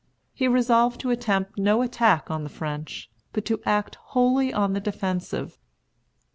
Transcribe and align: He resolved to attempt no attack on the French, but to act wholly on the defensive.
He 0.33 0.47
resolved 0.47 0.99
to 1.01 1.11
attempt 1.11 1.59
no 1.59 1.83
attack 1.83 2.31
on 2.31 2.41
the 2.43 2.49
French, 2.49 3.11
but 3.33 3.45
to 3.45 3.61
act 3.67 3.97
wholly 4.01 4.51
on 4.51 4.73
the 4.73 4.79
defensive. 4.81 5.59